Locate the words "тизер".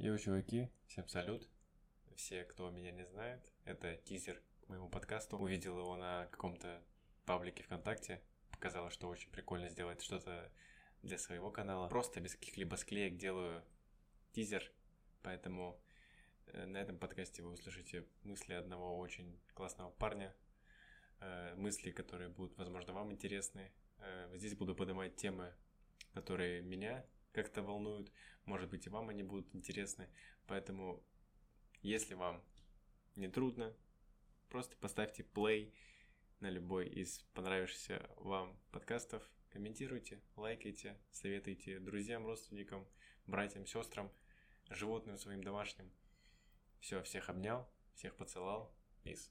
3.96-4.40, 14.30-14.70